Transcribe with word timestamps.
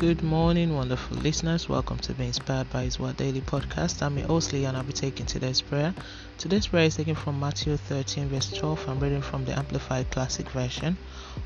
Good 0.00 0.22
morning, 0.22 0.76
wonderful 0.76 1.16
listeners. 1.16 1.68
Welcome 1.68 1.98
to 1.98 2.14
Be 2.14 2.26
Inspired 2.26 2.70
by 2.70 2.84
His 2.84 3.00
Word 3.00 3.16
Daily 3.16 3.40
Podcast. 3.40 4.00
I'm 4.00 4.16
your 4.16 4.28
host, 4.28 4.52
Lee, 4.52 4.64
and 4.64 4.76
I'll 4.76 4.84
be 4.84 4.92
taking 4.92 5.26
today's 5.26 5.60
prayer. 5.60 5.92
Today's 6.36 6.68
prayer 6.68 6.84
is 6.84 6.94
taken 6.94 7.16
from 7.16 7.40
Matthew 7.40 7.76
13, 7.76 8.28
verse 8.28 8.48
12. 8.52 8.88
I'm 8.88 9.00
reading 9.00 9.22
from 9.22 9.44
the 9.44 9.58
Amplified 9.58 10.08
Classic 10.12 10.48
Version. 10.50 10.96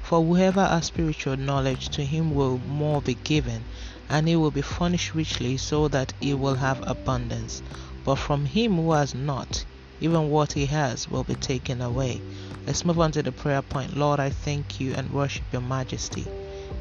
For 0.02 0.22
whoever 0.22 0.66
has 0.66 0.84
spiritual 0.84 1.38
knowledge, 1.38 1.88
to 1.96 2.04
him 2.04 2.34
will 2.34 2.58
more 2.58 3.00
be 3.00 3.14
given, 3.14 3.64
and 4.10 4.28
he 4.28 4.36
will 4.36 4.50
be 4.50 4.60
furnished 4.60 5.14
richly, 5.14 5.56
so 5.56 5.88
that 5.88 6.12
he 6.20 6.34
will 6.34 6.56
have 6.56 6.86
abundance. 6.86 7.62
But 8.04 8.16
from 8.16 8.44
him 8.44 8.76
who 8.76 8.92
has 8.92 9.14
not, 9.14 9.64
even 9.98 10.28
what 10.28 10.52
he 10.52 10.66
has 10.66 11.08
will 11.08 11.24
be 11.24 11.36
taken 11.36 11.80
away. 11.80 12.20
Let's 12.66 12.84
move 12.84 13.00
on 13.00 13.12
to 13.12 13.22
the 13.22 13.32
prayer 13.32 13.62
point. 13.62 13.96
Lord, 13.96 14.20
I 14.20 14.28
thank 14.28 14.78
you 14.78 14.92
and 14.92 15.10
worship 15.10 15.44
your 15.52 15.62
majesty. 15.62 16.26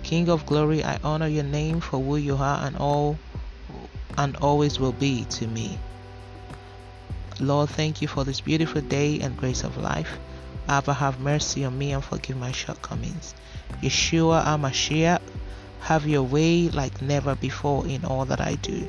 King 0.04 0.30
of 0.30 0.46
glory, 0.46 0.84
I 0.84 1.00
honor 1.04 1.28
your 1.28 1.44
name 1.44 1.80
for 1.80 2.00
who 2.00 2.18
you 2.18 2.36
are 2.38 2.66
and 2.66 2.76
all 2.78 3.18
and 4.18 4.36
always 4.38 4.80
will 4.80 4.92
be 4.92 5.26
to 5.26 5.48
me. 5.48 5.80
Lord, 7.40 7.70
thank 7.70 8.02
you 8.02 8.08
for 8.08 8.24
this 8.24 8.42
beautiful 8.42 8.82
day 8.82 9.20
and 9.20 9.38
grace 9.38 9.64
of 9.64 9.78
life. 9.78 10.20
Abba, 10.68 10.94
have 10.94 11.20
mercy 11.20 11.66
on 11.66 11.78
me 11.78 11.92
and 11.92 12.04
forgive 12.04 12.38
my 12.38 12.52
shortcomings. 12.52 13.34
Yeshua 13.82 14.44
Amashiach, 14.46 15.22
have 15.82 16.06
your 16.08 16.24
way 16.24 16.70
like 16.70 17.02
never 17.02 17.36
before 17.36 17.88
in 17.88 18.06
all 18.06 18.26
that 18.26 18.40
I 18.42 18.56
do. 18.56 18.88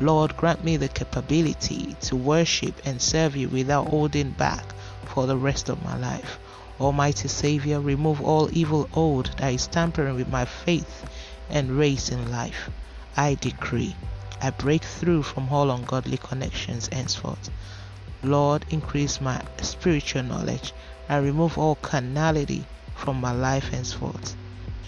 Lord, 0.00 0.36
grant 0.36 0.64
me 0.64 0.76
the 0.76 0.88
capability 0.88 1.96
to 2.00 2.16
worship 2.16 2.80
and 2.84 3.00
serve 3.00 3.36
you 3.36 3.48
without 3.48 3.88
holding 3.88 4.30
back 4.30 4.64
for 5.04 5.26
the 5.26 5.36
rest 5.36 5.68
of 5.68 5.84
my 5.84 5.96
life. 5.96 6.40
Almighty 6.80 7.28
Savior, 7.28 7.80
remove 7.80 8.20
all 8.20 8.48
evil 8.52 8.88
old 8.94 9.30
that 9.38 9.52
is 9.52 9.68
tampering 9.68 10.16
with 10.16 10.28
my 10.28 10.44
faith 10.44 11.04
and 11.48 11.78
race 11.78 12.10
in 12.10 12.30
life. 12.30 12.68
I 13.16 13.34
decree, 13.34 13.96
I 14.42 14.50
break 14.50 14.82
through 14.82 15.22
from 15.22 15.48
all 15.50 15.70
ungodly 15.70 16.16
connections 16.16 16.88
henceforth. 16.92 17.50
Lord, 18.22 18.64
increase 18.70 19.20
my 19.20 19.40
spiritual 19.62 20.24
knowledge 20.24 20.72
and 21.08 21.24
remove 21.24 21.58
all 21.58 21.76
carnality 21.76 22.66
from 22.96 23.20
my 23.20 23.32
life 23.32 23.68
henceforth. 23.68 24.36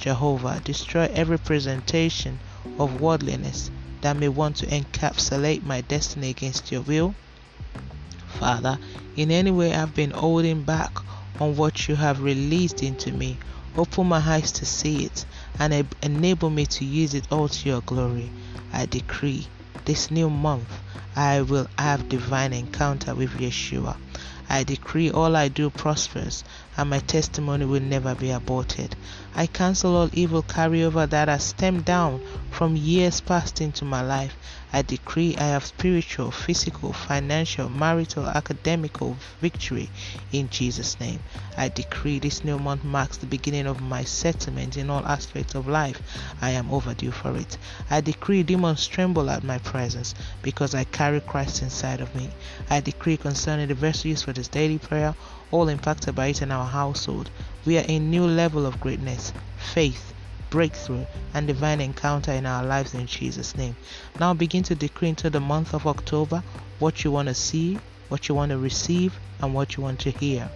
Jehovah, 0.01 0.61
destroy 0.65 1.09
every 1.13 1.39
presentation 1.39 2.41
of 2.79 3.01
worldliness 3.01 3.71
that 4.01 4.17
may 4.17 4.29
want 4.29 4.57
to 4.57 4.67
encapsulate 4.67 5.63
my 5.63 5.83
destiny 5.83 6.31
against 6.31 6.73
your 6.73 6.83
will. 6.83 7.15
Father, 8.27 8.79
in 9.17 9.31
any 9.31 9.51
way 9.51 9.75
I've 9.75 9.95
been 9.95 10.11
holding 10.11 10.65
back 10.65 10.99
on 11.41 11.57
what 11.57 11.89
you 11.89 11.95
have 11.97 12.23
released 12.23 12.83
into 12.83 13.13
me. 13.13 13.39
Open 13.77 14.07
my 14.07 14.19
eyes 14.19 14.53
to 14.53 14.65
see 14.65 15.05
it 15.05 15.27
and 15.59 15.87
enable 16.03 16.51
me 16.51 16.67
to 16.67 16.85
use 16.85 17.15
it 17.15 17.27
all 17.31 17.49
to 17.49 17.69
your 17.69 17.83
glory. 17.83 18.33
I 18.73 18.87
decree 18.87 19.47
this 19.85 20.11
new 20.11 20.29
month 20.31 20.71
I 21.15 21.43
will 21.43 21.69
have 21.79 22.09
divine 22.09 22.53
encounter 22.53 23.15
with 23.15 23.31
Yeshua. 23.31 23.97
I 24.49 24.63
decree 24.63 25.11
all 25.11 25.35
I 25.35 25.49
do 25.49 25.71
prospers, 25.71 26.45
and 26.77 26.91
my 26.91 27.01
testimony 27.01 27.65
will 27.65 27.81
never 27.81 28.15
be 28.15 28.31
aborted. 28.31 28.95
I 29.35 29.47
cancel 29.47 29.97
all 29.97 30.11
evil 30.13 30.43
carryover 30.43 31.09
that 31.11 31.29
has 31.29 31.45
stemmed 31.45 31.85
down 31.85 32.21
from 32.51 32.77
years 32.77 33.21
past 33.21 33.61
into 33.61 33.85
my 33.85 34.03
life. 34.03 34.37
I 34.73 34.83
decree 34.83 35.37
I 35.37 35.45
have 35.45 35.65
spiritual, 35.65 36.31
physical, 36.31 36.93
financial, 36.93 37.69
marital, 37.69 38.27
academical 38.27 39.17
victory 39.41 39.91
in 40.33 40.51
Jesus' 40.51 40.99
name. 41.01 41.21
I 41.57 41.69
decree 41.69 42.19
this 42.19 42.45
new 42.45 42.59
month 42.59 42.85
marks 42.85 43.17
the 43.17 43.27
beginning 43.27 43.67
of 43.67 43.81
my 43.81 44.05
settlement 44.05 44.77
in 44.77 44.91
all 44.91 45.07
aspects 45.07 45.55
of 45.55 45.67
life. 45.67 46.01
I 46.41 46.51
am 46.51 46.71
overdue 46.71 47.11
for 47.11 47.37
it. 47.37 47.57
I 47.91 48.01
decree 48.01 48.43
demons 48.43 48.87
tremble 48.87 49.31
at 49.31 49.45
my 49.45 49.59
presence 49.59 50.15
because 50.43 50.75
I 50.75 50.85
carry 50.85 51.21
Christ 51.21 51.63
inside 51.63 52.01
of 52.01 52.15
me. 52.15 52.31
I 52.69 52.81
decree 52.81 53.17
concerning 53.17 53.69
the 53.69 53.75
for 54.23 54.33
this 54.37 54.49
daily 54.49 54.79
prayer, 54.79 55.15
all 55.51 55.69
impacted 55.69 56.15
by 56.15 56.29
it 56.29 56.43
in 56.43 56.53
our 56.53 56.67
household. 56.67 57.31
We 57.65 57.79
are 57.79 57.85
a 57.89 57.99
new 57.99 58.27
level 58.27 58.67
of 58.67 58.81
greatness, 58.81 59.33
faith, 59.57 60.15
breakthrough, 60.51 61.05
and 61.35 61.47
divine 61.47 61.81
encounter 61.81 62.33
in 62.33 62.47
our 62.47 62.65
lives 62.65 62.95
in 62.95 63.07
Jesus' 63.07 63.57
name. 63.57 63.77
Now 64.21 64.33
begin 64.35 64.63
to 64.65 64.75
decree 64.75 65.09
into 65.09 65.31
the 65.31 65.41
month 65.41 65.75
of 65.75 65.87
October 65.87 66.43
what 66.79 67.03
you 67.05 67.11
want 67.11 67.29
to 67.29 67.35
see, 67.35 67.81
what 68.09 68.29
you 68.29 68.35
want 68.35 68.51
to 68.51 68.59
receive, 68.59 69.19
and 69.41 69.55
what 69.55 69.77
you 69.77 69.83
want 69.83 70.01
to 70.01 70.11
hear. 70.11 70.49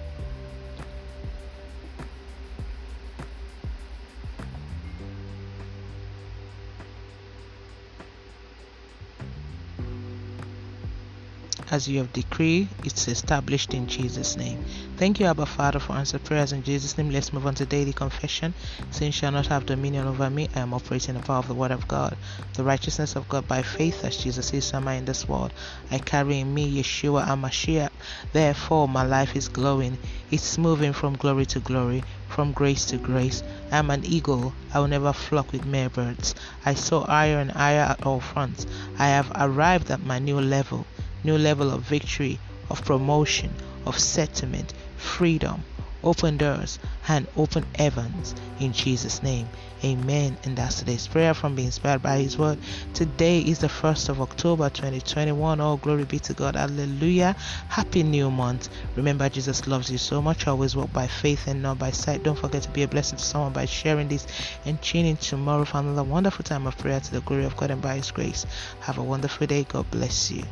As 11.71 11.89
you 11.89 11.99
have 11.99 12.13
decreed, 12.13 12.69
it's 12.85 13.07
established 13.07 13.75
in 13.75 13.87
Jesus' 13.87 14.37
name. 14.37 14.65
Thank 14.97 15.21
you, 15.21 15.27
Abba 15.27 15.47
Father, 15.47 15.79
for 15.79 15.93
answered 15.93 16.25
prayers 16.25 16.53
in 16.53 16.65
Jesus' 16.65 16.99
name. 16.99 17.11
Let's 17.11 17.33
move 17.33 17.47
on 17.47 17.55
to 17.55 17.65
daily 17.65 17.93
confession. 17.93 18.55
Sin 18.91 19.13
shall 19.13 19.31
not 19.31 19.47
have 19.47 19.67
dominion 19.67 20.09
over 20.09 20.29
me. 20.29 20.49
I 20.55 20.61
am 20.61 20.75
operating 20.75 21.15
in 21.15 21.21
the 21.21 21.27
power 21.27 21.39
of 21.39 21.47
the 21.47 21.55
Word 21.55 21.71
of 21.71 21.87
God, 21.87 22.17
the 22.55 22.65
righteousness 22.65 23.15
of 23.15 23.29
God 23.29 23.47
by 23.47 23.63
faith, 23.63 24.05
as 24.05 24.17
Jesus 24.17 24.53
is 24.53 24.65
summer 24.65 24.93
in 24.93 25.05
this 25.05 25.29
world. 25.29 25.53
I 25.93 25.99
carry 25.99 26.41
in 26.41 26.53
me 26.53 26.83
Yeshua 26.83 27.27
Amashiach. 27.27 27.91
Therefore, 28.33 28.89
my 28.89 29.05
life 29.05 29.37
is 29.37 29.49
glowing. 29.49 29.97
It's 30.31 30.59
moving 30.59 30.93
from 30.93 31.17
glory 31.17 31.47
to 31.47 31.61
glory, 31.61 32.03
from 32.29 32.53
grace 32.53 32.85
to 32.87 32.99
grace. 32.99 33.45
I 33.71 33.79
am 33.79 33.91
an 33.91 34.05
eagle. 34.05 34.55
I 34.75 34.81
will 34.81 34.89
never 34.89 35.13
flock 35.13 35.53
with 35.53 35.65
mere 35.65 35.89
birds. 35.89 36.35
I 36.65 36.75
soar 36.75 37.07
higher 37.07 37.39
and 37.39 37.53
higher 37.53 37.83
at 37.83 38.05
all 38.05 38.21
fronts. 38.21 38.67
I 38.99 39.07
have 39.07 39.31
arrived 39.37 39.91
at 39.91 40.05
my 40.05 40.19
new 40.19 40.41
level 40.41 40.87
new 41.25 41.39
level 41.39 41.71
of 41.71 41.83
victory, 41.83 42.39
of 42.69 42.85
promotion, 42.85 43.51
of 43.87 43.99
settlement, 43.99 44.73
freedom, 44.97 45.63
open 46.03 46.37
doors, 46.37 46.79
and 47.09 47.27
open 47.37 47.65
heavens 47.77 48.35
in 48.59 48.73
Jesus' 48.73 49.23
name. 49.23 49.49
Amen. 49.83 50.37
And 50.45 50.57
that's 50.57 50.79
today's 50.79 51.07
prayer 51.07 51.33
from 51.33 51.55
being 51.55 51.67
inspired 51.67 52.03
by 52.03 52.19
His 52.19 52.37
word. 52.37 52.59
Today 52.95 53.41
is 53.41 53.61
the 53.61 53.67
1st 53.67 54.11
of 54.11 54.21
October 54.21 54.69
2021. 54.69 55.61
All 55.61 55.77
glory 55.79 56.05
be 56.05 56.19
to 56.21 56.35
God. 56.35 56.57
Hallelujah. 56.57 57.35
Happy 57.69 58.03
new 58.03 58.31
month. 58.31 58.69
Remember, 58.97 59.29
Jesus 59.29 59.67
loves 59.67 59.91
you 59.91 59.99
so 59.99 60.21
much. 60.21 60.47
Always 60.47 60.77
walk 60.77 60.93
by 60.93 61.07
faith 61.07 61.47
and 61.47 61.63
not 61.63 61.79
by 61.79 61.91
sight. 61.91 62.23
Don't 62.23 62.39
forget 62.39 62.63
to 62.63 62.71
be 62.71 62.83
a 62.83 62.89
blessing 62.89 63.19
to 63.19 63.25
someone 63.25 63.53
by 63.53 63.65
sharing 63.65 64.09
this 64.09 64.27
and 64.67 64.81
tuning 64.83 65.17
tomorrow 65.17 65.65
for 65.65 65.79
another 65.79 66.05
wonderful 66.05 66.45
time 66.45 66.67
of 66.67 66.77
prayer 66.77 67.01
to 67.01 67.13
the 67.13 67.21
glory 67.23 67.45
of 67.45 67.57
God 67.57 67.71
and 67.71 67.81
by 67.81 67.97
His 67.97 68.11
grace. 68.11 68.45
Have 68.81 68.99
a 68.99 69.03
wonderful 69.03 69.47
day. 69.47 69.65
God 69.65 69.91
bless 69.91 70.31
you. 70.31 70.45